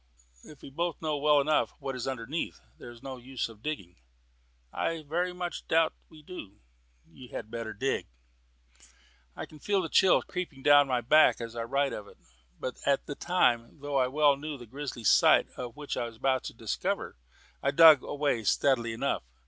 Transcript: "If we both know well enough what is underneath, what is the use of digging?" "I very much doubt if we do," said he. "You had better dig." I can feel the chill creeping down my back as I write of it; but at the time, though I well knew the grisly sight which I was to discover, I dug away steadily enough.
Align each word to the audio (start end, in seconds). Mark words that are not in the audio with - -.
"If 0.43 0.63
we 0.63 0.71
both 0.71 0.99
know 0.99 1.15
well 1.19 1.39
enough 1.39 1.75
what 1.77 1.95
is 1.95 2.07
underneath, 2.07 2.59
what 2.77 2.89
is 2.89 3.01
the 3.01 3.15
use 3.17 3.47
of 3.49 3.61
digging?" 3.61 3.97
"I 4.73 5.03
very 5.03 5.31
much 5.31 5.67
doubt 5.67 5.93
if 5.95 6.09
we 6.09 6.23
do," 6.23 6.57
said 7.03 7.13
he. 7.13 7.19
"You 7.19 7.29
had 7.29 7.51
better 7.51 7.71
dig." 7.71 8.07
I 9.35 9.45
can 9.45 9.59
feel 9.59 9.79
the 9.79 9.89
chill 9.89 10.23
creeping 10.23 10.63
down 10.63 10.87
my 10.87 11.01
back 11.01 11.39
as 11.39 11.55
I 11.55 11.65
write 11.65 11.93
of 11.93 12.07
it; 12.07 12.17
but 12.59 12.81
at 12.87 13.05
the 13.05 13.13
time, 13.13 13.79
though 13.79 13.97
I 13.97 14.07
well 14.07 14.35
knew 14.37 14.57
the 14.57 14.65
grisly 14.65 15.03
sight 15.03 15.49
which 15.75 15.95
I 15.95 16.05
was 16.09 16.17
to 16.47 16.53
discover, 16.55 17.19
I 17.61 17.69
dug 17.69 18.01
away 18.01 18.43
steadily 18.43 18.93
enough. 18.93 19.21